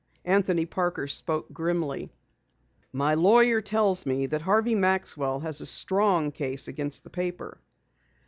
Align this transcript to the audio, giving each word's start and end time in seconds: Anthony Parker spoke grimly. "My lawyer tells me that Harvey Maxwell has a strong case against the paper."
Anthony 0.25 0.65
Parker 0.65 1.05
spoke 1.05 1.53
grimly. 1.53 2.09
"My 2.91 3.13
lawyer 3.13 3.61
tells 3.61 4.07
me 4.07 4.25
that 4.25 4.41
Harvey 4.41 4.73
Maxwell 4.73 5.41
has 5.41 5.61
a 5.61 5.65
strong 5.67 6.31
case 6.31 6.67
against 6.67 7.03
the 7.03 7.11
paper." 7.11 7.59